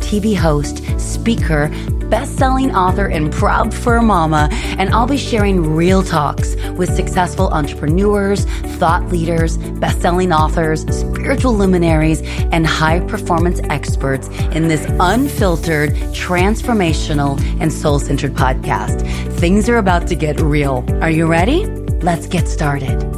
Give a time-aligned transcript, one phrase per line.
[0.00, 1.70] TV host, speaker,
[2.08, 8.44] best-selling author, and proud fur mama, and I'll be sharing real talks with successful entrepreneurs,
[8.78, 12.20] thought leaders, best-selling authors, spiritual luminaries,
[12.52, 19.06] and high-performance experts in this unfiltered, transformational, and soul-centered podcast.
[19.38, 20.84] Things are about to get real.
[21.00, 21.66] Are you ready?
[22.02, 23.09] Let's get started.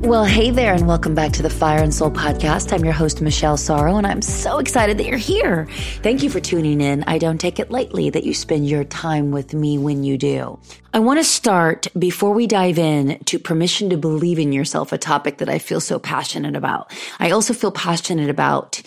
[0.00, 2.72] Well, hey there, and welcome back to the Fire and Soul podcast.
[2.72, 5.68] I'm your host, Michelle Sorro, and I'm so excited that you're here.
[6.02, 7.04] Thank you for tuning in.
[7.06, 10.58] I don't take it lightly that you spend your time with me when you do.
[10.94, 14.98] I want to start before we dive in to permission to believe in yourself, a
[14.98, 16.90] topic that I feel so passionate about.
[17.20, 18.80] I also feel passionate about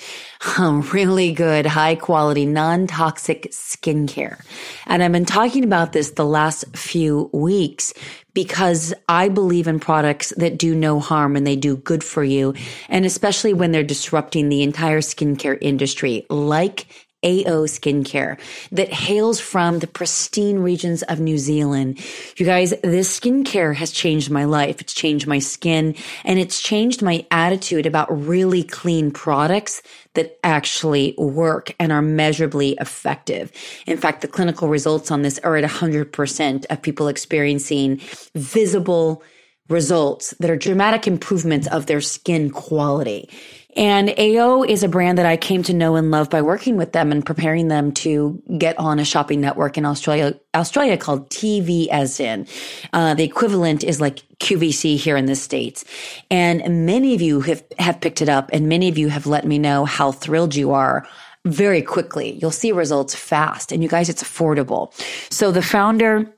[0.58, 4.44] um, really good, high quality, non toxic skincare.
[4.88, 7.94] And I've been talking about this the last few weeks
[8.34, 12.54] because I believe in products that do no harm and they do good for you.
[12.90, 16.88] And especially when they're disrupting the entire skincare industry, like
[17.24, 18.40] AO skincare
[18.72, 22.00] that hails from the pristine regions of New Zealand.
[22.38, 24.82] You guys, this skincare has changed my life.
[24.82, 29.82] It's changed my skin and it's changed my attitude about really clean products
[30.14, 33.52] that actually work and are measurably effective.
[33.88, 38.00] In fact, the clinical results on this are at 100% of people experiencing
[38.36, 39.24] visible
[39.70, 43.30] results that are dramatic improvements of their skin quality.
[43.76, 46.92] And AO is a brand that I came to know and love by working with
[46.92, 52.48] them and preparing them to get on a shopping network in Australia, Australia called TVSN.
[52.94, 55.84] Uh, the equivalent is like QVC here in the States.
[56.30, 59.46] And many of you have, have picked it up and many of you have let
[59.46, 61.08] me know how thrilled you are
[61.46, 62.38] very quickly.
[62.42, 64.94] You'll see results fast and you guys, it's affordable.
[65.32, 66.34] So the founder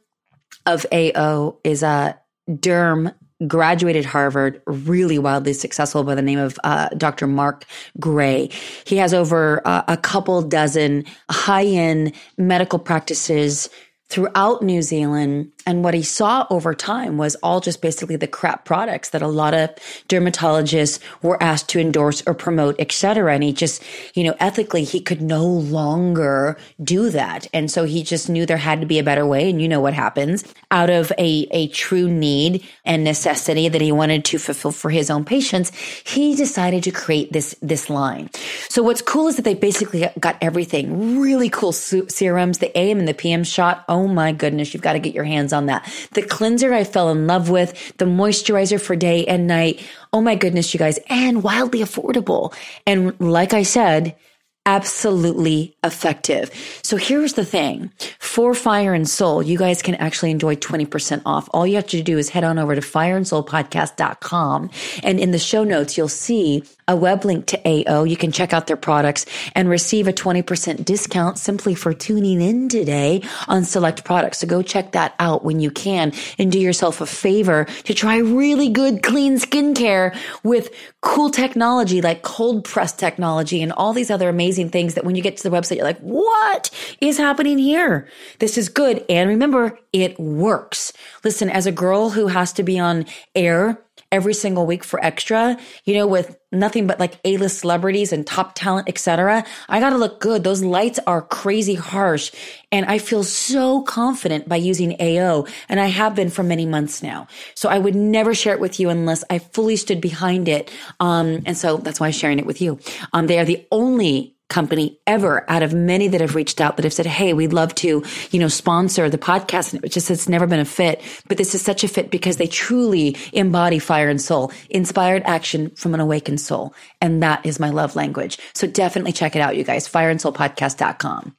[0.66, 2.20] of AO is a
[2.50, 3.14] derm
[3.48, 7.28] graduated Harvard, really wildly successful by the name of uh, Dr.
[7.28, 7.66] Mark
[8.00, 8.50] Gray.
[8.86, 13.70] He has over uh, a couple dozen high end medical practices
[14.10, 15.52] throughout New Zealand.
[15.66, 19.28] And what he saw over time was all just basically the crap products that a
[19.28, 19.72] lot of
[20.08, 23.34] dermatologists were asked to endorse or promote, et cetera.
[23.34, 23.84] And he just,
[24.14, 27.48] you know, ethically, he could no longer do that.
[27.52, 29.50] And so he just knew there had to be a better way.
[29.50, 33.92] And you know what happens out of a, a true need and necessity that he
[33.92, 35.72] wanted to fulfill for his own patients.
[36.06, 38.30] He decided to create this, this line.
[38.70, 43.08] So what's cool is that they basically got everything really cool serums, the AM and
[43.08, 43.84] the PM shot.
[43.90, 44.74] Oh Oh my goodness.
[44.74, 45.90] You've got to get your hands on that.
[46.12, 49.82] The cleanser I fell in love with, the moisturizer for day and night.
[50.12, 52.54] Oh my goodness, you guys, and wildly affordable.
[52.86, 54.18] And like I said,
[54.66, 56.52] absolutely effective.
[56.84, 57.90] So here's the thing.
[58.20, 61.48] For Fire and Soul, you guys can actually enjoy 20% off.
[61.54, 64.70] All you have to do is head on over to fireandsoulpodcast.com
[65.04, 68.04] and in the show notes, you'll see a web link to AO.
[68.04, 72.70] You can check out their products and receive a 20% discount simply for tuning in
[72.70, 74.40] today on select products.
[74.40, 78.18] So go check that out when you can and do yourself a favor to try
[78.18, 80.70] really good clean skincare with
[81.02, 85.22] cool technology like cold press technology and all these other amazing things that when you
[85.22, 86.70] get to the website, you're like, what
[87.02, 88.08] is happening here?
[88.40, 89.04] This is good.
[89.10, 90.94] And remember, it works.
[91.24, 93.80] Listen, as a girl who has to be on air
[94.12, 98.56] every single week for extra, you know, with nothing but like A-list celebrities and top
[98.56, 99.46] talent, etc.
[99.68, 100.44] I got to look good.
[100.44, 102.32] Those lights are crazy harsh
[102.72, 107.04] and I feel so confident by using AO and I have been for many months
[107.04, 107.28] now.
[107.56, 110.72] So I would never share it with you unless I fully stood behind it.
[111.00, 112.80] Um, and so that's why I'm sharing it with you.
[113.14, 116.84] Um, they are the only company ever out of many that have reached out that
[116.84, 119.74] have said, Hey, we'd love to, you know, sponsor the podcast.
[119.74, 122.38] And it just, it's never been a fit, but this is such a fit because
[122.38, 126.74] they truly embody fire and soul, inspired action from an awakened soul.
[127.02, 128.38] And that is my love language.
[128.54, 131.36] So definitely check it out, you guys, fireandsoulpodcast.com.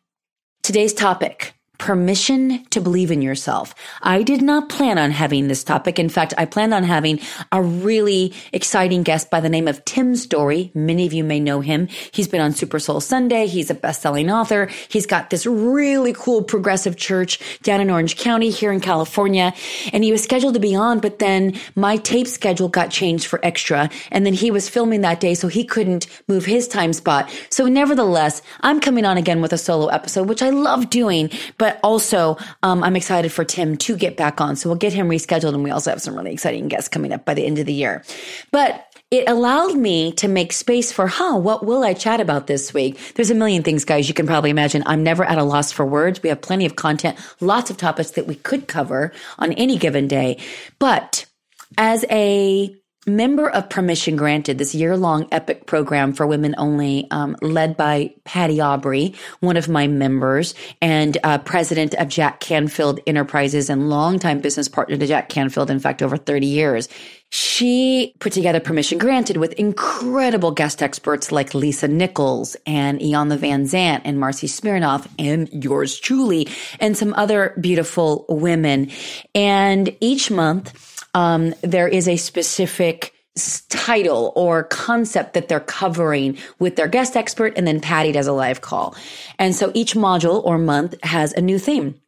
[0.62, 3.74] Today's topic permission to believe in yourself.
[4.02, 5.98] I did not plan on having this topic.
[5.98, 7.20] In fact, I planned on having
[7.52, 10.70] a really exciting guest by the name of Tim Storey.
[10.74, 11.88] Many of you may know him.
[12.12, 13.46] He's been on Super Soul Sunday.
[13.46, 14.70] He's a best-selling author.
[14.88, 19.52] He's got this really cool progressive church down in Orange County here in California.
[19.92, 23.44] And he was scheduled to be on, but then my tape schedule got changed for
[23.44, 23.90] extra.
[24.10, 27.30] And then he was filming that day, so he couldn't move his time spot.
[27.50, 31.65] So nevertheless, I'm coming on again with a solo episode, which I love doing, but
[31.66, 34.54] but also, um, I'm excited for Tim to get back on.
[34.54, 35.52] So we'll get him rescheduled.
[35.52, 37.72] And we also have some really exciting guests coming up by the end of the
[37.72, 38.04] year.
[38.52, 42.72] But it allowed me to make space for, huh, what will I chat about this
[42.72, 43.14] week?
[43.16, 44.06] There's a million things, guys.
[44.06, 44.84] You can probably imagine.
[44.86, 46.22] I'm never at a loss for words.
[46.22, 50.06] We have plenty of content, lots of topics that we could cover on any given
[50.06, 50.38] day.
[50.78, 51.26] But
[51.76, 57.36] as a member of Permission Granted, this year long epic program for women only, um,
[57.40, 63.70] led by Patty Aubrey, one of my members and uh, president of Jack Canfield Enterprises
[63.70, 66.88] and longtime business partner to Jack Canfield, in fact, over 30 years.
[67.30, 74.02] She put together Permission Granted with incredible guest experts like Lisa Nichols and Iyanla Vanzant
[74.04, 76.48] and Marci Shimoff and yours truly
[76.78, 78.90] and some other beautiful women.
[79.34, 83.14] And each month, um, there is a specific
[83.68, 88.32] title or concept that they're covering with their guest expert and then Patty does a
[88.32, 88.94] live call.
[89.38, 92.00] And so each module or month has a new theme.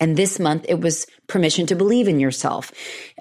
[0.00, 2.72] And this month it was permission to believe in yourself.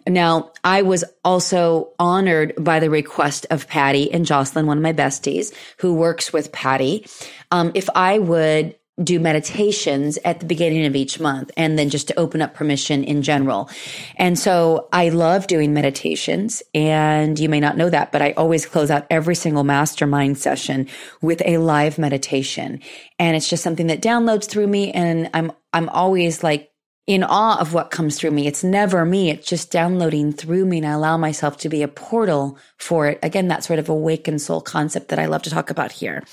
[0.07, 4.93] Now, I was also honored by the request of Patty and Jocelyn, one of my
[4.93, 7.07] besties who works with Patty,
[7.51, 12.07] um, if I would do meditations at the beginning of each month and then just
[12.07, 13.69] to open up permission in general.
[14.15, 18.65] And so I love doing meditations and you may not know that, but I always
[18.65, 20.87] close out every single mastermind session
[21.21, 22.81] with a live meditation.
[23.19, 26.71] And it's just something that downloads through me and I'm, I'm always like
[27.05, 28.47] in awe of what comes through me.
[28.47, 29.29] It's never me.
[29.29, 33.19] It's just downloading through me and I allow myself to be a portal for it.
[33.23, 36.23] Again, that sort of awakened soul concept that I love to talk about here.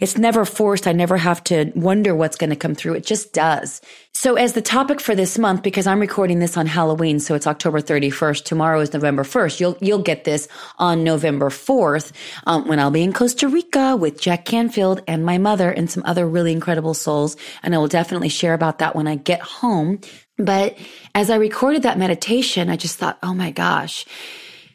[0.00, 0.86] It's never forced.
[0.86, 2.94] I never have to wonder what's going to come through.
[2.94, 3.80] It just does.
[4.12, 7.46] So as the topic for this month, because I'm recording this on Halloween, so it's
[7.46, 8.44] October 31st.
[8.44, 9.60] Tomorrow is November 1st.
[9.60, 10.46] You'll, you'll get this
[10.78, 12.12] on November 4th,
[12.46, 16.02] um, when I'll be in Costa Rica with Jack Canfield and my mother and some
[16.06, 17.36] other really incredible souls.
[17.62, 20.00] And I will definitely share about that when I get home.
[20.36, 20.76] But
[21.14, 24.04] as I recorded that meditation, I just thought, oh my gosh,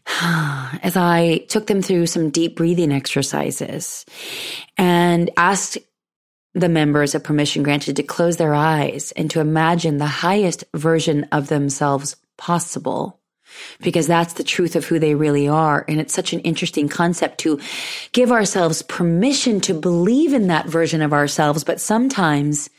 [0.22, 4.06] as I took them through some deep breathing exercises
[4.78, 5.78] and asked
[6.54, 11.26] the members of permission granted to close their eyes and to imagine the highest version
[11.32, 13.20] of themselves possible
[13.82, 15.86] because that's the truth of who they really are.
[15.88, 17.60] And it's such an interesting concept to
[18.12, 21.64] give ourselves permission to believe in that version of ourselves.
[21.64, 22.70] But sometimes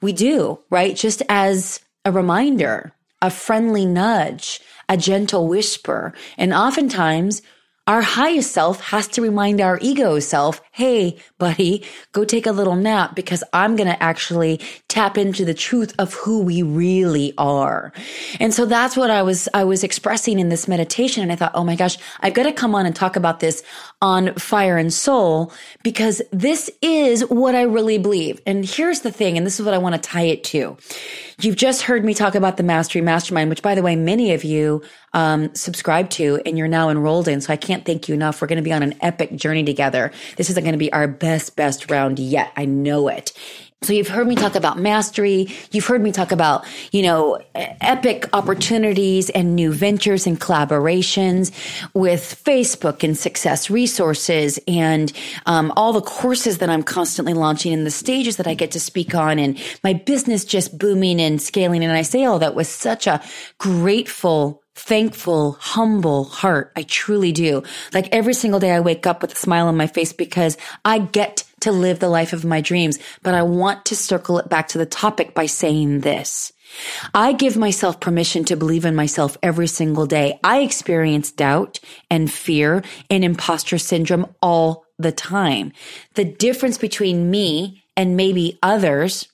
[0.00, 0.96] we do, right?
[0.96, 6.12] Just as a reminder, a friendly nudge, a gentle whisper.
[6.36, 7.40] And oftentimes
[7.88, 12.76] our highest self has to remind our ego self, Hey, buddy, go take a little
[12.76, 17.92] nap because I'm going to actually tap into the truth of who we really are.
[18.38, 21.22] And so that's what I was, I was expressing in this meditation.
[21.22, 23.62] And I thought, Oh my gosh, I've got to come on and talk about this
[24.00, 25.52] on fire and soul
[25.82, 28.40] because this is what I really believe.
[28.46, 29.36] And here's the thing.
[29.36, 30.76] And this is what I want to tie it to.
[31.40, 34.44] You've just heard me talk about the Mastery Mastermind, which by the way, many of
[34.44, 34.82] you
[35.12, 37.40] um, subscribe to and you're now enrolled in.
[37.40, 38.40] So I can't thank you enough.
[38.40, 40.12] We're going to be on an epic journey together.
[40.36, 42.52] This is going to be our best, best round yet.
[42.56, 43.32] I know it.
[43.82, 45.48] So you've heard me talk about mastery.
[45.72, 51.50] You've heard me talk about, you know, epic opportunities and new ventures and collaborations
[51.92, 55.12] with Facebook and success resources and
[55.46, 58.80] um, all the courses that I'm constantly launching and the stages that I get to
[58.80, 61.82] speak on and my business just booming and scaling.
[61.82, 63.20] And I say all that with such a
[63.58, 66.72] grateful thankful, humble heart.
[66.76, 67.62] I truly do.
[67.92, 70.98] Like every single day I wake up with a smile on my face because I
[70.98, 72.98] get to live the life of my dreams.
[73.22, 76.52] But I want to circle it back to the topic by saying this.
[77.14, 80.40] I give myself permission to believe in myself every single day.
[80.42, 85.72] I experience doubt and fear and imposter syndrome all the time.
[86.14, 89.28] The difference between me and maybe others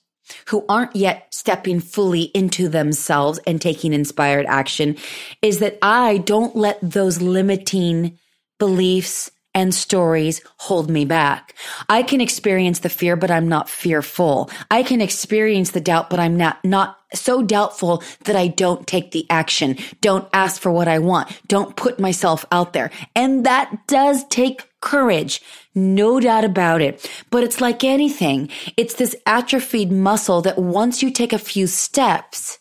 [0.47, 4.97] who aren't yet stepping fully into themselves and taking inspired action
[5.41, 8.17] is that I don't let those limiting
[8.59, 11.55] beliefs and stories hold me back.
[11.87, 14.49] I can experience the fear, but I'm not fearful.
[14.69, 19.11] I can experience the doubt, but I'm not, not so doubtful that I don't take
[19.11, 22.91] the action, don't ask for what I want, don't put myself out there.
[23.15, 25.41] And that does take courage.
[25.75, 27.09] No doubt about it.
[27.29, 28.49] But it's like anything.
[28.77, 32.58] It's this atrophied muscle that once you take a few steps,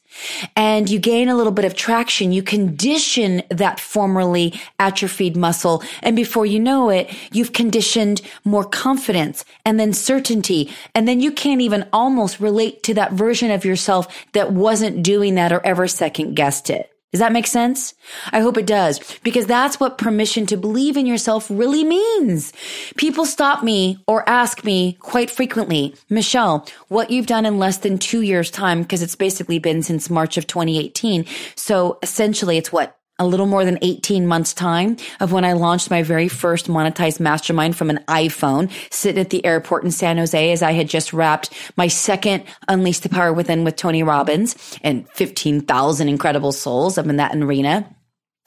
[0.56, 5.82] and you gain a little bit of traction, you condition that formerly atrophied muscle.
[6.02, 10.72] And before you know it, you've conditioned more confidence and then certainty.
[10.94, 15.34] And then you can't even almost relate to that version of yourself that wasn't doing
[15.36, 16.92] that or ever second guessed it.
[17.10, 17.94] Does that make sense?
[18.32, 22.52] I hope it does because that's what permission to believe in yourself really means.
[22.98, 27.96] People stop me or ask me quite frequently, Michelle, what you've done in less than
[27.96, 31.24] two years time, because it's basically been since March of 2018.
[31.54, 35.90] So essentially it's what a little more than 18 months time of when I launched
[35.90, 40.52] my very first monetized mastermind from an iPhone sitting at the airport in San Jose
[40.52, 45.08] as I had just wrapped my second Unleash the Power Within with Tony Robbins and
[45.10, 47.94] 15,000 incredible souls up in that arena.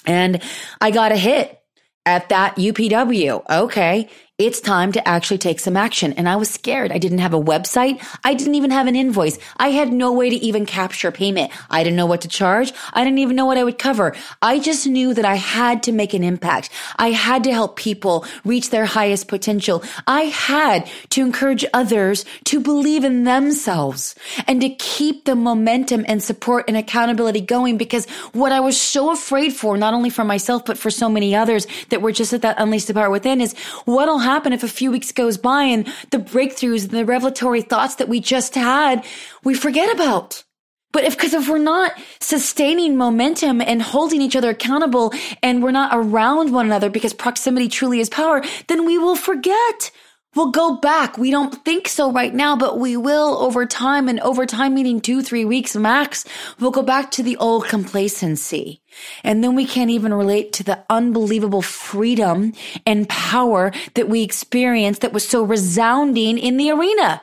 [0.05, 0.41] And
[0.79, 1.59] I got a hit
[2.05, 3.49] at that UPW.
[3.49, 4.09] Okay
[4.45, 6.13] it's time to actually take some action.
[6.13, 6.91] And I was scared.
[6.91, 8.03] I didn't have a website.
[8.23, 9.37] I didn't even have an invoice.
[9.57, 11.51] I had no way to even capture payment.
[11.69, 12.73] I didn't know what to charge.
[12.93, 14.15] I didn't even know what I would cover.
[14.41, 16.71] I just knew that I had to make an impact.
[16.97, 19.83] I had to help people reach their highest potential.
[20.07, 24.15] I had to encourage others to believe in themselves
[24.47, 29.11] and to keep the momentum and support and accountability going because what I was so
[29.11, 32.41] afraid for, not only for myself, but for so many others that were just at
[32.41, 33.53] that unleash the power within is
[33.85, 37.61] what'll happen happen if a few weeks goes by and the breakthroughs and the revelatory
[37.61, 39.05] thoughts that we just had,
[39.43, 40.43] we forget about.
[40.91, 45.71] But if, cause if we're not sustaining momentum and holding each other accountable and we're
[45.71, 49.91] not around one another because proximity truly is power, then we will forget.
[50.33, 51.17] We'll go back.
[51.17, 55.01] We don't think so right now, but we will over time and over time, meaning
[55.01, 56.23] two, three weeks max,
[56.57, 58.81] we'll go back to the old complacency.
[59.25, 62.53] And then we can't even relate to the unbelievable freedom
[62.85, 67.21] and power that we experienced that was so resounding in the arena.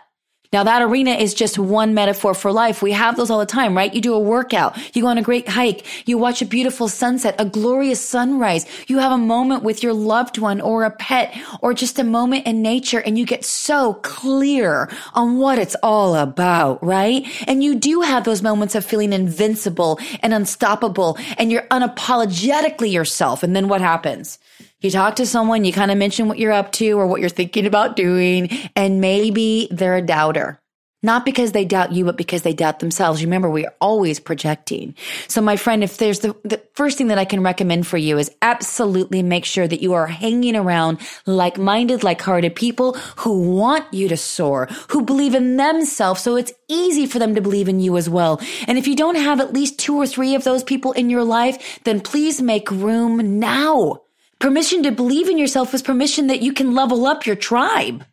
[0.50, 2.80] Now that arena is just one metaphor for life.
[2.80, 3.92] We have those all the time, right?
[3.92, 7.34] You do a workout, you go on a great hike, you watch a beautiful sunset,
[7.38, 11.74] a glorious sunrise, you have a moment with your loved one or a pet or
[11.74, 16.82] just a moment in nature and you get so clear on what it's all about,
[16.82, 17.26] right?
[17.46, 23.42] And you do have those moments of feeling invincible and unstoppable and you're unapologetically yourself.
[23.42, 24.38] And then what happens?
[24.80, 27.28] You talk to someone, you kind of mention what you're up to or what you're
[27.28, 30.60] thinking about doing, and maybe they're a doubter.
[31.00, 33.22] Not because they doubt you, but because they doubt themselves.
[33.22, 34.96] Remember, we are always projecting.
[35.28, 38.18] So my friend, if there's the, the first thing that I can recommend for you
[38.18, 44.08] is absolutely make sure that you are hanging around like-minded, like-hearted people who want you
[44.08, 46.20] to soar, who believe in themselves.
[46.20, 48.40] So it's easy for them to believe in you as well.
[48.66, 51.24] And if you don't have at least two or three of those people in your
[51.24, 54.02] life, then please make room now.
[54.38, 58.04] Permission to believe in yourself is permission that you can level up your tribe.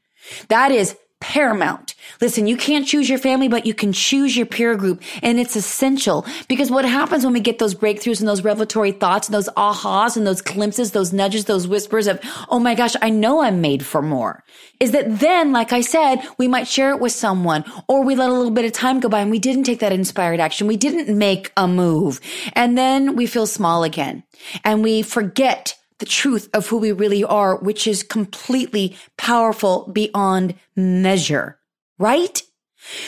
[0.48, 1.96] That is paramount.
[2.20, 5.01] Listen, you can't choose your family, but you can choose your peer group.
[5.22, 9.27] And it's essential because what happens when we get those breakthroughs and those revelatory thoughts
[9.27, 13.10] and those ahas and those glimpses, those nudges, those whispers of, oh my gosh, I
[13.10, 14.44] know I'm made for more
[14.79, 18.29] is that then, like I said, we might share it with someone or we let
[18.29, 20.67] a little bit of time go by and we didn't take that inspired action.
[20.67, 22.20] We didn't make a move.
[22.53, 24.24] And then we feel small again
[24.63, 30.56] and we forget the truth of who we really are, which is completely powerful beyond
[30.75, 31.60] measure,
[31.98, 32.42] right?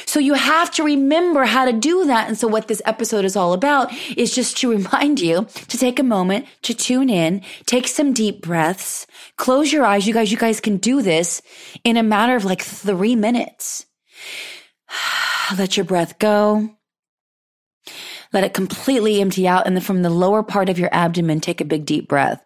[0.05, 2.27] So you have to remember how to do that.
[2.27, 5.99] And so what this episode is all about is just to remind you to take
[5.99, 10.07] a moment to tune in, take some deep breaths, close your eyes.
[10.07, 11.41] You guys, you guys can do this
[11.83, 13.85] in a matter of like three minutes.
[15.57, 16.69] Let your breath go.
[18.33, 19.67] Let it completely empty out.
[19.67, 22.43] And then from the lower part of your abdomen, take a big deep breath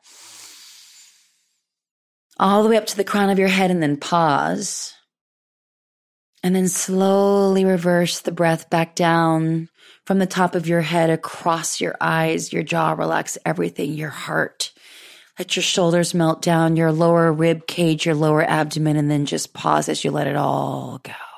[2.42, 4.94] all the way up to the crown of your head and then pause.
[6.44, 9.70] And then slowly reverse the breath back down
[10.08, 14.74] from the top of your head across your eyes, your jaw, relax everything, your heart.
[15.38, 19.54] Let your shoulders melt down, your lower rib cage, your lower abdomen, and then just
[19.54, 21.31] pause as you let it all go.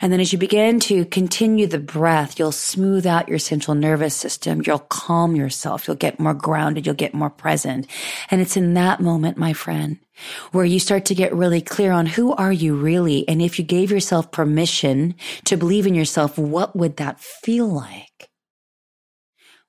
[0.00, 4.14] And then as you begin to continue the breath, you'll smooth out your central nervous
[4.14, 4.62] system.
[4.64, 5.86] You'll calm yourself.
[5.86, 6.86] You'll get more grounded.
[6.86, 7.86] You'll get more present.
[8.30, 9.98] And it's in that moment, my friend,
[10.52, 13.28] where you start to get really clear on who are you really?
[13.28, 15.14] And if you gave yourself permission
[15.44, 18.30] to believe in yourself, what would that feel like?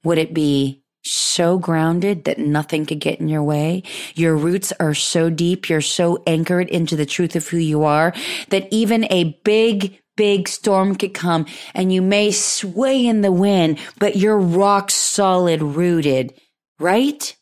[0.03, 3.83] Would it be so grounded that nothing could get in your way.
[4.15, 5.69] Your roots are so deep.
[5.69, 8.13] You're so anchored into the truth of who you are
[8.50, 13.80] that even a big, big storm could come and you may sway in the wind,
[13.98, 16.32] but you're rock solid rooted,
[16.78, 17.36] right?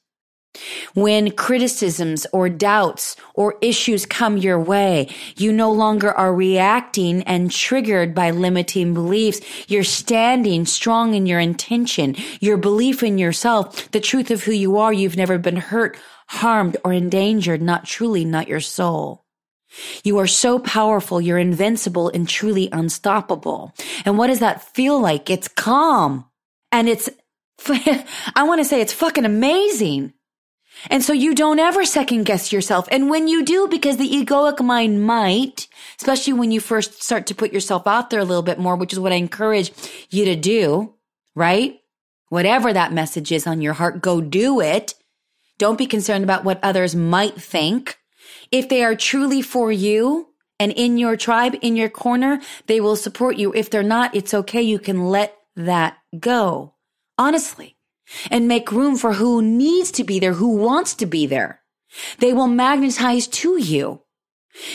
[0.93, 7.51] When criticisms or doubts or issues come your way, you no longer are reacting and
[7.51, 9.41] triggered by limiting beliefs.
[9.67, 14.77] You're standing strong in your intention, your belief in yourself, the truth of who you
[14.77, 14.93] are.
[14.93, 19.25] You've never been hurt, harmed, or endangered, not truly, not your soul.
[20.03, 23.73] You are so powerful, you're invincible and truly unstoppable.
[24.05, 25.29] And what does that feel like?
[25.29, 26.25] It's calm.
[26.71, 27.09] And it's,
[27.67, 30.13] I want to say it's fucking amazing.
[30.89, 32.87] And so you don't ever second guess yourself.
[32.91, 35.67] And when you do, because the egoic mind might,
[35.99, 38.93] especially when you first start to put yourself out there a little bit more, which
[38.93, 39.71] is what I encourage
[40.09, 40.93] you to do,
[41.35, 41.79] right?
[42.29, 44.93] Whatever that message is on your heart, go do it.
[45.57, 47.97] Don't be concerned about what others might think.
[48.51, 50.29] If they are truly for you
[50.59, 53.53] and in your tribe, in your corner, they will support you.
[53.53, 54.61] If they're not, it's okay.
[54.61, 56.73] You can let that go.
[57.17, 57.75] Honestly
[58.29, 61.61] and make room for who needs to be there, who wants to be there.
[62.19, 64.01] They will magnetize to you.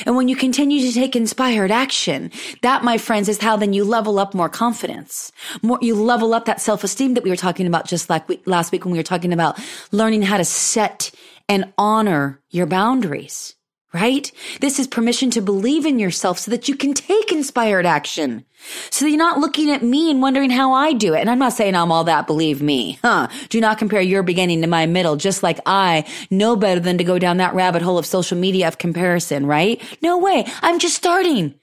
[0.07, 2.31] And when you continue to take inspired action,
[2.63, 5.33] that, my friends, is how then you level up more confidence.
[5.63, 8.73] More, you level up that self-esteem that we were talking about just like we, last
[8.73, 9.59] week when we were talking about
[9.91, 11.11] learning how to set
[11.49, 13.57] and honor your boundaries
[13.95, 14.31] right?
[14.61, 18.45] This is permission to believe in yourself so that you can take inspired action.
[18.91, 21.21] So that you're not looking at me and wondering how I do it.
[21.21, 22.99] And I'm not saying I'm all that, believe me.
[23.03, 23.29] Huh.
[23.51, 27.05] Do not compare your beginning to my middle, just like I know better than to
[27.05, 29.81] go down that rabbit hole of social media of comparison, right?
[30.03, 30.47] No way.
[30.63, 31.55] I'm just starting.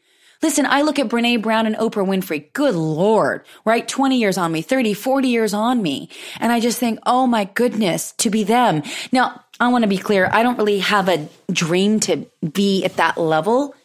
[0.41, 2.51] Listen, I look at Brene Brown and Oprah Winfrey.
[2.53, 3.87] Good Lord, right?
[3.87, 6.09] 20 years on me, 30, 40 years on me.
[6.39, 8.81] And I just think, oh my goodness, to be them.
[9.11, 10.27] Now, I want to be clear.
[10.31, 13.75] I don't really have a dream to be at that level,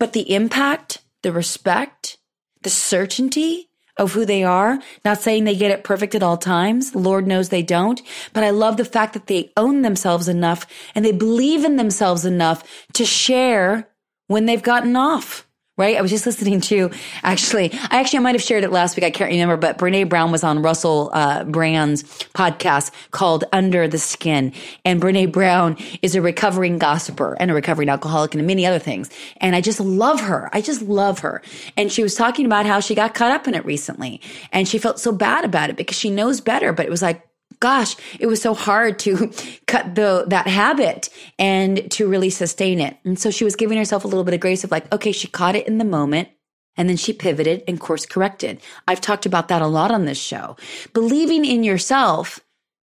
[0.00, 2.18] but the impact, the respect,
[2.62, 6.94] the certainty of who they are, not saying they get it perfect at all times.
[6.96, 8.00] Lord knows they don't,
[8.32, 12.24] but I love the fact that they own themselves enough and they believe in themselves
[12.24, 12.64] enough
[12.94, 13.88] to share
[14.26, 15.46] when they've gotten off
[15.80, 15.96] right?
[15.96, 16.90] I was just listening to
[17.22, 19.04] actually, I actually I might have shared it last week.
[19.04, 23.98] I can't remember, but Brene Brown was on Russell uh, Brand's podcast called Under the
[23.98, 24.52] Skin,
[24.84, 29.10] and Brene Brown is a recovering gossiper and a recovering alcoholic and many other things.
[29.38, 30.50] And I just love her.
[30.52, 31.42] I just love her.
[31.76, 34.20] And she was talking about how she got caught up in it recently,
[34.52, 36.72] and she felt so bad about it because she knows better.
[36.72, 37.26] But it was like
[37.58, 39.32] gosh, it was so hard to
[39.66, 42.96] cut the that habit and to really sustain it.
[43.04, 45.28] And so she was giving herself a little bit of grace of like, okay, she
[45.28, 46.28] caught it in the moment.
[46.76, 48.60] And then she pivoted and course corrected.
[48.86, 50.56] I've talked about that a lot on this show.
[50.94, 52.40] Believing in yourself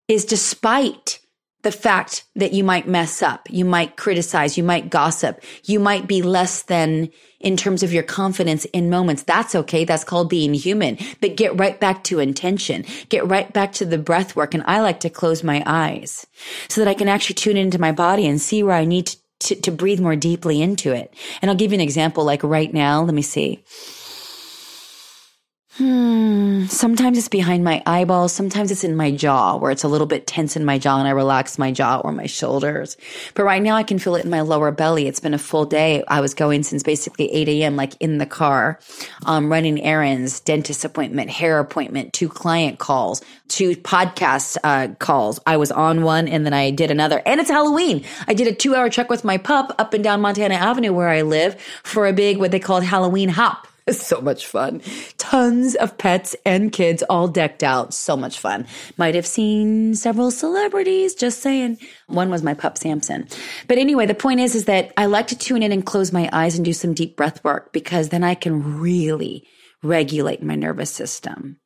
[0.07, 1.19] is despite
[1.63, 6.07] the fact that you might mess up, you might criticize, you might gossip, you might
[6.07, 9.23] be less than in terms of your confidence in moments.
[9.23, 9.85] That's okay.
[9.85, 10.97] That's called being human.
[11.21, 12.85] But get right back to intention.
[13.09, 14.53] Get right back to the breath work.
[14.53, 16.25] And I like to close my eyes
[16.67, 19.17] so that I can actually tune into my body and see where I need to,
[19.39, 21.13] to, to breathe more deeply into it.
[21.41, 23.03] And I'll give you an example like right now.
[23.03, 23.63] Let me see.
[25.77, 26.65] Hmm.
[26.65, 28.31] Sometimes it's behind my eyeballs.
[28.31, 31.07] Sometimes it's in my jaw where it's a little bit tense in my jaw and
[31.07, 32.95] I relax my jaw or my shoulders.
[33.33, 35.07] But right now I can feel it in my lower belly.
[35.07, 36.03] It's been a full day.
[36.07, 38.79] I was going since basically 8 a.m., like in the car,
[39.25, 45.39] um, running errands, dentist appointment, hair appointment, two client calls, two podcast, uh, calls.
[45.47, 47.19] I was on one and then I did another.
[47.25, 48.03] And it's Halloween.
[48.27, 51.09] I did a two hour trek with my pup up and down Montana Avenue where
[51.09, 53.67] I live for a big, what they called Halloween hop.
[53.91, 54.81] so much fun.
[55.17, 57.93] Tons of pets and kids all decked out.
[57.93, 58.65] So much fun.
[58.97, 61.77] Might have seen several celebrities, just saying.
[62.07, 63.27] One was my pup Samson.
[63.67, 66.29] But anyway, the point is, is that I like to tune in and close my
[66.31, 69.47] eyes and do some deep breath work because then I can really
[69.81, 71.57] regulate my nervous system.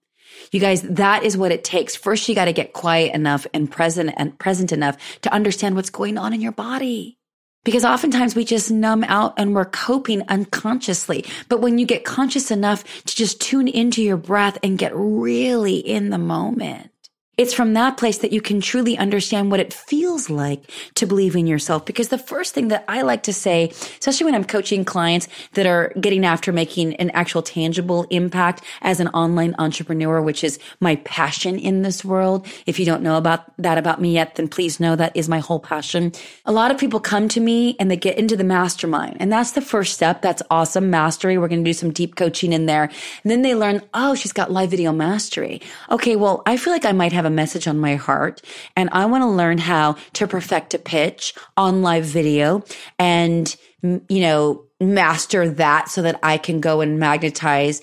[0.52, 1.96] You guys, that is what it takes.
[1.96, 5.90] First, you got to get quiet enough and present and present enough to understand what's
[5.90, 7.18] going on in your body.
[7.64, 11.26] Because oftentimes we just numb out and we're coping unconsciously.
[11.50, 15.78] But when you get conscious enough to just tune into your breath and get really
[15.78, 16.92] in the moment,
[17.38, 21.36] it's from that place that you can truly understand what it feels like to believe
[21.36, 21.86] in yourself.
[21.86, 23.70] Because the first thing that I like to say,
[24.00, 29.00] especially when I'm coaching clients that are getting after making an actual tangible impact as
[29.00, 32.48] an online entrepreneur, which is my passion in this world.
[32.66, 35.40] If you don't know about that about me yet, then please know that is my
[35.40, 36.14] whole passion.
[36.46, 39.52] A lot of people come to me and they get into the mastermind and that's
[39.52, 40.24] the first step.
[40.24, 40.90] That's awesome.
[40.90, 41.38] Mastery.
[41.38, 42.86] We're going to do some deep coaching in there.
[43.24, 45.62] And then they learn, oh, she's got live video mastery.
[45.92, 46.16] Okay.
[46.16, 48.42] Well, I feel like I might have a message on my heart
[48.76, 52.64] and I want to learn how to perfect a pitch on live video
[52.98, 57.82] and, you know, master that so that I can go and magnetize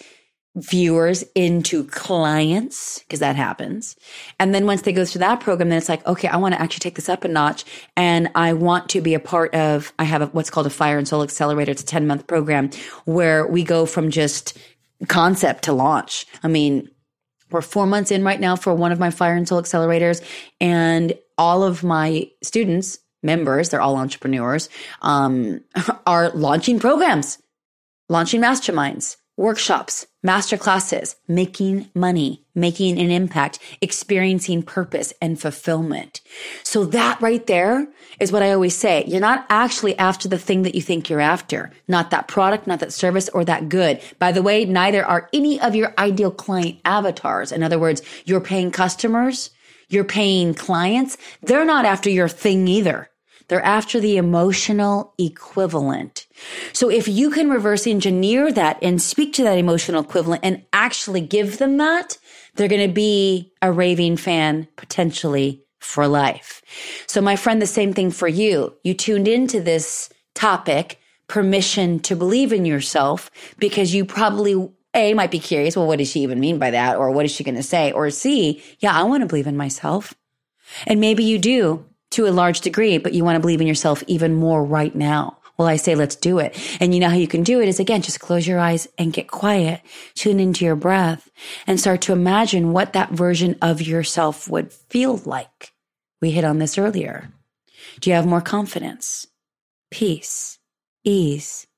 [0.56, 3.96] viewers into clients because that happens.
[4.38, 6.60] And then once they go through that program, then it's like, okay, I want to
[6.60, 7.64] actually take this up a notch
[7.96, 10.96] and I want to be a part of, I have a, what's called a fire
[10.96, 11.72] and soul accelerator.
[11.72, 12.70] It's a 10 month program
[13.04, 14.56] where we go from just
[15.08, 16.24] concept to launch.
[16.44, 16.88] I mean,
[17.54, 20.22] we're four months in right now for one of my fire and soul accelerators.
[20.60, 24.68] And all of my students, members, they're all entrepreneurs,
[25.00, 25.60] um,
[26.06, 27.38] are launching programs,
[28.08, 36.20] launching masterminds, workshops, master classes, making money, making an impact, experiencing purpose and fulfillment.
[36.62, 37.88] So that right there
[38.20, 39.04] is what I always say.
[39.06, 42.80] You're not actually after the thing that you think you're after, not that product, not
[42.80, 44.00] that service or that good.
[44.18, 47.50] By the way, neither are any of your ideal client avatars.
[47.50, 49.50] In other words, you're paying customers,
[49.88, 53.10] you're paying clients, they're not after your thing either.
[53.48, 56.26] They're after the emotional equivalent.
[56.72, 61.20] So if you can reverse engineer that and speak to that emotional equivalent and actually
[61.20, 62.18] give them that,
[62.54, 66.62] they're going to be a raving fan potentially for life.
[67.06, 68.74] So my friend, the same thing for you.
[68.82, 75.30] You tuned into this topic, permission to believe in yourself because you probably a might
[75.30, 76.96] be curious, well, what does she even mean by that?
[76.96, 77.92] Or what is she going to say?
[77.92, 80.14] Or C, yeah, I want to believe in myself.
[80.86, 84.02] And maybe you do to a large degree, but you want to believe in yourself
[84.06, 85.38] even more right now.
[85.56, 86.58] Well, I say, let's do it.
[86.80, 89.12] And you know how you can do it is again, just close your eyes and
[89.12, 89.82] get quiet,
[90.14, 91.30] tune into your breath
[91.66, 95.72] and start to imagine what that version of yourself would feel like.
[96.20, 97.30] We hit on this earlier.
[98.00, 99.28] Do you have more confidence,
[99.90, 100.58] peace,
[101.04, 101.68] ease,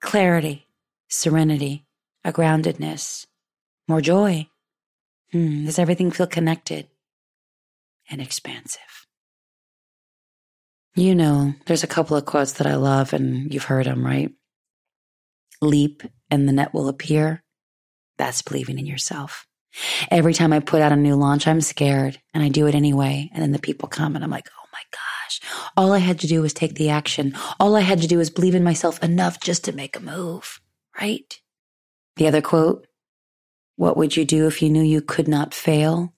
[0.00, 0.66] clarity,
[1.08, 1.86] serenity,
[2.24, 3.26] a groundedness,
[3.86, 4.48] more joy?
[5.30, 6.88] Hmm, does everything feel connected
[8.10, 9.01] and expansive?
[10.94, 14.30] You know, there's a couple of quotes that I love, and you've heard them, right?
[15.62, 17.42] Leap and the net will appear.
[18.18, 19.46] That's believing in yourself.
[20.10, 23.30] Every time I put out a new launch, I'm scared and I do it anyway.
[23.32, 25.40] And then the people come and I'm like, oh my gosh,
[25.76, 27.34] all I had to do was take the action.
[27.58, 30.60] All I had to do was believe in myself enough just to make a move,
[31.00, 31.40] right?
[32.16, 32.86] The other quote,
[33.76, 36.12] what would you do if you knew you could not fail?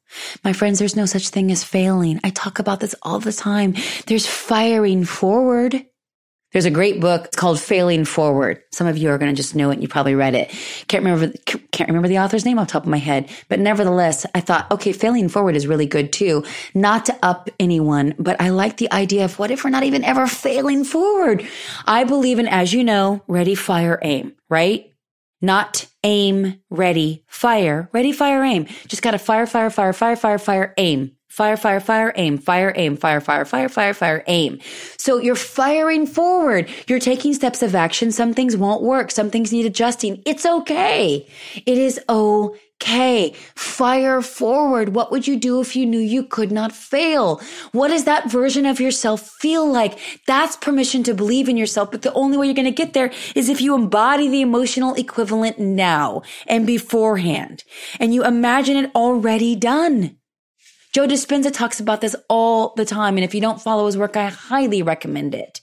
[0.45, 2.21] My friends, there's no such thing as failing.
[2.23, 3.75] I talk about this all the time.
[4.07, 5.85] There's firing forward.
[6.55, 8.63] There's a great book it's called Failing Forward.
[8.71, 9.81] Some of you are going to just know it.
[9.81, 10.51] You probably read it.
[10.87, 11.37] Can't remember
[11.73, 14.93] can't remember the author's name off top of my head, but nevertheless, I thought, okay,
[14.93, 16.45] Failing Forward is really good too.
[16.73, 20.05] Not to up anyone, but I like the idea of what if we're not even
[20.05, 21.45] ever failing forward?
[21.89, 24.94] I believe in, as you know, ready, fire, aim, right?
[25.45, 28.67] Not aim, ready, fire, ready, fire, aim.
[28.87, 31.13] Just got to fire, fire, fire, fire, fire, fire, aim.
[31.29, 34.61] Fire, fire, fire, aim, fire, aim, fire, fire, fire, fire, fire, aim.
[34.99, 36.69] So you're firing forward.
[36.87, 38.13] You're taking steps of action.
[38.13, 39.11] Some things won't work.
[39.11, 40.23] Some things need adjusting.
[40.27, 41.27] It's okay.
[41.67, 43.35] It is okay okay.
[43.55, 44.95] Fire forward.
[44.95, 47.41] What would you do if you knew you could not fail?
[47.73, 49.99] What does that version of yourself feel like?
[50.27, 51.91] That's permission to believe in yourself.
[51.91, 54.95] But the only way you're going to get there is if you embody the emotional
[54.95, 57.65] equivalent now and beforehand
[57.99, 60.17] and you imagine it already done.
[60.93, 63.17] Joe Dispenza talks about this all the time.
[63.17, 65.61] And if you don't follow his work, I highly recommend it.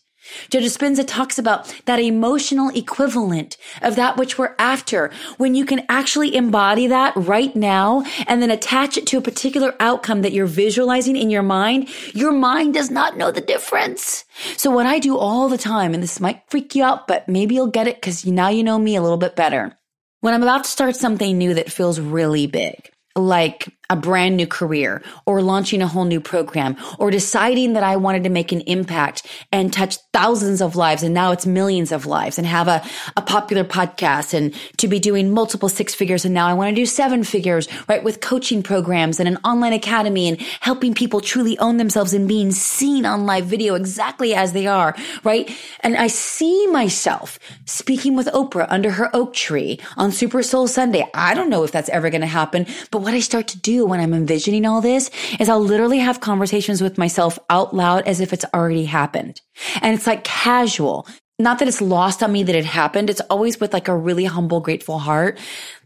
[0.49, 5.11] Joe Dispenza talks about that emotional equivalent of that which we're after.
[5.37, 9.75] When you can actually embody that right now and then attach it to a particular
[9.79, 14.25] outcome that you're visualizing in your mind, your mind does not know the difference.
[14.57, 17.55] So what I do all the time, and this might freak you out, but maybe
[17.55, 19.77] you'll get it because now you know me a little bit better.
[20.21, 24.47] When I'm about to start something new that feels really big, like a brand new
[24.47, 28.61] career or launching a whole new program or deciding that I wanted to make an
[28.61, 32.81] impact and touch thousands of lives and now it's millions of lives and have a,
[33.17, 36.75] a popular podcast and to be doing multiple six figures and now I want to
[36.75, 38.01] do seven figures, right?
[38.01, 42.53] With coaching programs and an online academy and helping people truly own themselves and being
[42.53, 45.53] seen on live video exactly as they are, right?
[45.81, 51.05] And I see myself speaking with Oprah under her oak tree on Super Soul Sunday.
[51.13, 53.80] I don't know if that's ever going to happen, but what I start to do
[53.85, 58.19] when I'm envisioning all this is I'll literally have conversations with myself out loud as
[58.19, 59.41] if it's already happened.
[59.81, 61.07] And it's like casual.
[61.39, 63.09] Not that it's lost on me that it happened.
[63.09, 65.39] It's always with like a really humble, grateful heart.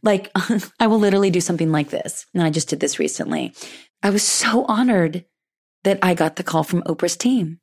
[0.04, 0.30] Like
[0.80, 2.26] I will literally do something like this.
[2.34, 3.54] And I just did this recently.
[4.04, 5.26] I was so honored
[5.84, 7.60] that I got the call from Oprah's team.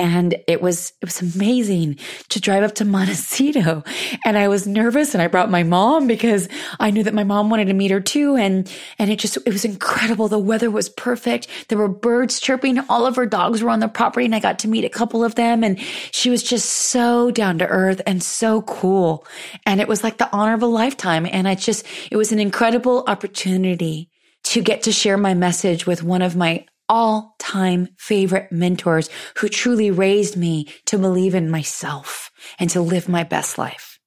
[0.00, 1.98] And it was it was amazing
[2.30, 3.84] to drive up to Montecito.
[4.24, 6.48] And I was nervous and I brought my mom because
[6.80, 8.34] I knew that my mom wanted to meet her too.
[8.34, 10.26] And and it just it was incredible.
[10.26, 11.48] The weather was perfect.
[11.68, 12.78] There were birds chirping.
[12.88, 15.22] All of her dogs were on the property and I got to meet a couple
[15.22, 15.62] of them.
[15.62, 15.78] And
[16.12, 19.26] she was just so down to earth and so cool.
[19.66, 21.26] And it was like the honor of a lifetime.
[21.30, 24.08] And I just it was an incredible opportunity
[24.44, 29.48] to get to share my message with one of my all time favorite mentors who
[29.48, 33.98] truly raised me to believe in myself and to live my best life.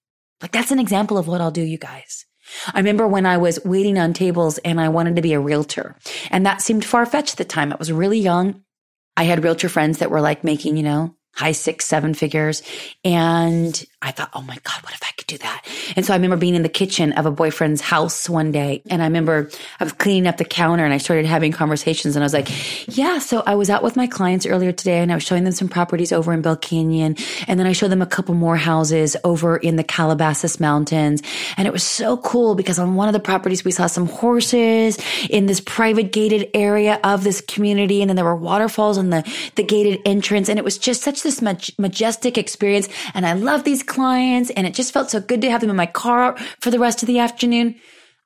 [0.42, 2.26] Like that's an example of what I'll do, you guys.
[2.74, 5.96] I remember when I was waiting on tables and I wanted to be a realtor
[6.30, 7.72] and that seemed far fetched at the time.
[7.72, 8.62] I was really young.
[9.16, 12.62] I had realtor friends that were like making, you know, high six, seven figures.
[13.04, 15.66] And I thought, oh my God, what if I could do that?
[15.96, 18.84] And so I remember being in the kitchen of a boyfriend's house one day.
[18.90, 22.16] And I remember I was cleaning up the counter and I started having conversations.
[22.16, 22.50] And I was like,
[22.96, 23.18] yeah.
[23.18, 25.70] So I was out with my clients earlier today and I was showing them some
[25.70, 27.16] properties over in Bell Canyon.
[27.48, 31.24] And then I showed them a couple more houses over in the Calabasas Mountains.
[31.58, 35.00] And it was so cool because on one of the properties, we saw some horses
[35.32, 38.02] in this private gated area of this community.
[38.02, 39.24] And then there were waterfalls on the,
[39.56, 40.48] the gated entrance.
[40.48, 42.88] And it was just such this majestic experience.
[43.14, 45.76] And I love these clients and it just felt so good to have them in
[45.76, 47.76] my car for the rest of the afternoon.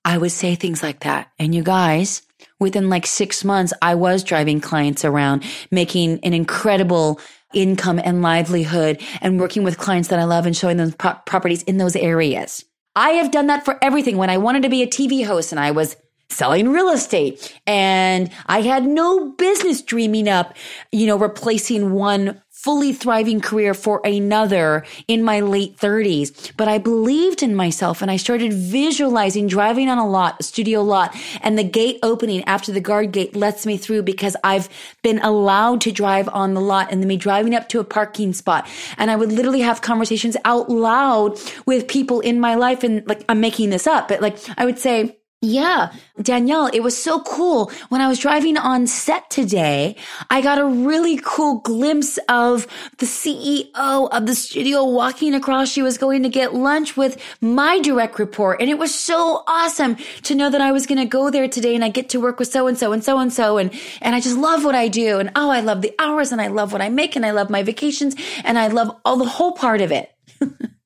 [0.03, 1.31] I would say things like that.
[1.37, 2.21] And you guys,
[2.59, 7.19] within like six months, I was driving clients around, making an incredible
[7.53, 11.63] income and livelihood and working with clients that I love and showing them pro- properties
[11.63, 12.63] in those areas.
[12.95, 14.17] I have done that for everything.
[14.17, 15.95] When I wanted to be a TV host and I was
[16.29, 20.55] selling real estate and I had no business dreaming up,
[20.91, 26.51] you know, replacing one fully thriving career for another in my late 30s.
[26.57, 30.81] But I believed in myself and I started visualizing driving on a lot, a studio
[30.81, 34.69] lot, and the gate opening after the guard gate lets me through because I've
[35.03, 38.33] been allowed to drive on the lot and then me driving up to a parking
[38.33, 38.67] spot.
[38.97, 42.83] And I would literally have conversations out loud with people in my life.
[42.83, 46.97] And like, I'm making this up, but like, I would say, yeah, Danielle, it was
[46.97, 47.71] so cool.
[47.89, 49.95] When I was driving on set today,
[50.31, 52.65] I got a really cool glimpse of
[52.97, 55.69] the CEO of the studio walking across.
[55.69, 58.61] She was going to get lunch with my direct report.
[58.61, 61.75] And it was so awesome to know that I was going to go there today
[61.75, 63.59] and I get to work with so and so and so and so.
[63.59, 63.71] And,
[64.01, 65.19] and I just love what I do.
[65.19, 67.51] And oh, I love the hours and I love what I make and I love
[67.51, 70.11] my vacations and I love all the whole part of it.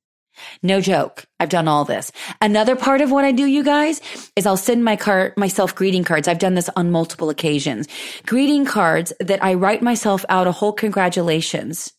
[0.63, 1.25] No joke.
[1.39, 2.11] I've done all this.
[2.39, 3.99] Another part of what I do, you guys,
[4.35, 6.27] is I'll send my card, myself greeting cards.
[6.27, 7.87] I've done this on multiple occasions.
[8.27, 11.93] Greeting cards that I write myself out a whole congratulations.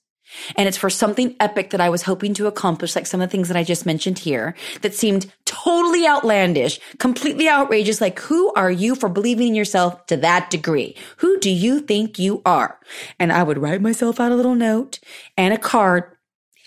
[0.57, 3.33] And it's for something epic that I was hoping to accomplish, like some of the
[3.33, 8.01] things that I just mentioned here that seemed totally outlandish, completely outrageous.
[8.01, 10.97] Like, who are you for believing in yourself to that degree?
[11.19, 12.79] Who do you think you are?
[13.19, 15.01] And I would write myself out a little note
[15.37, 16.05] and a card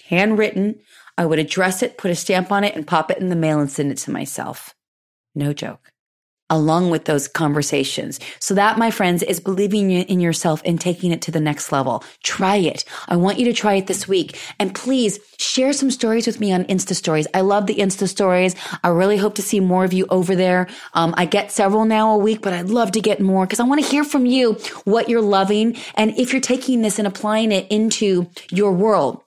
[0.09, 0.79] handwritten
[1.17, 3.59] I would address it, put a stamp on it, and pop it in the mail
[3.59, 4.73] and send it to myself.
[5.33, 5.91] No joke.
[6.47, 8.19] Along with those conversations.
[8.39, 12.03] So that, my friends, is believing in yourself and taking it to the next level.
[12.21, 12.85] Try it.
[13.07, 14.39] I want you to try it this week.
[14.59, 17.25] And please share some stories with me on Insta stories.
[17.33, 18.55] I love the Insta stories.
[18.83, 20.67] I really hope to see more of you over there.
[20.93, 23.63] Um, I get several now a week, but I'd love to get more because I
[23.63, 27.51] want to hear from you what you're loving and if you're taking this and applying
[27.51, 29.24] it into your world.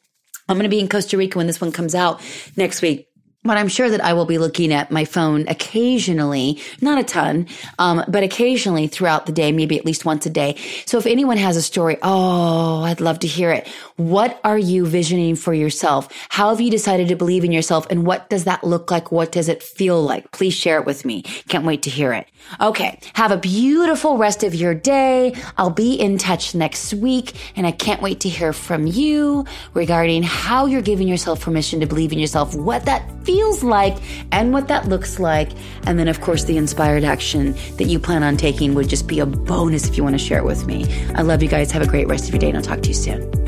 [0.49, 2.21] I'm going to be in Costa Rica when this one comes out
[2.57, 3.09] next week.
[3.45, 7.47] But I'm sure that I will be looking at my phone occasionally, not a ton,
[7.79, 10.57] um, but occasionally throughout the day, maybe at least once a day.
[10.87, 13.69] So if anyone has a story, oh, I'd love to hear it.
[13.99, 16.09] What are you visioning for yourself?
[16.29, 17.85] How have you decided to believe in yourself?
[17.91, 19.11] And what does that look like?
[19.11, 20.31] What does it feel like?
[20.31, 21.23] Please share it with me.
[21.49, 22.29] Can't wait to hear it.
[22.61, 23.01] Okay.
[23.15, 25.35] Have a beautiful rest of your day.
[25.57, 30.23] I'll be in touch next week and I can't wait to hear from you regarding
[30.23, 33.97] how you're giving yourself permission to believe in yourself, what that feels like
[34.31, 35.51] and what that looks like.
[35.89, 39.19] And then, of course, the inspired action that you plan on taking would just be
[39.19, 40.87] a bonus if you want to share it with me.
[41.17, 41.73] I love you guys.
[41.73, 43.48] Have a great rest of your day, and I'll talk to you soon.